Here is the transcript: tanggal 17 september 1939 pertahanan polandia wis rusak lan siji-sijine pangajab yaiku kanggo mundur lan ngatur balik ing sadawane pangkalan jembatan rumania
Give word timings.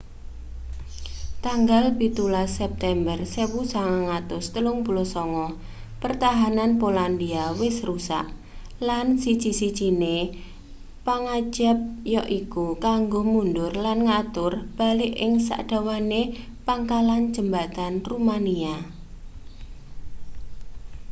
tanggal 1.45 1.83
17 1.97 2.25
september 2.59 3.17
1939 3.21 4.33
pertahanan 6.03 6.71
polandia 6.81 7.43
wis 7.61 7.77
rusak 7.89 8.25
lan 8.87 9.05
siji-sijine 9.23 10.17
pangajab 11.05 11.77
yaiku 12.15 12.65
kanggo 12.85 13.21
mundur 13.31 13.73
lan 13.85 13.99
ngatur 14.07 14.53
balik 14.79 15.13
ing 15.25 15.33
sadawane 15.47 16.21
pangkalan 16.67 17.23
jembatan 17.35 17.93
rumania 18.09 18.75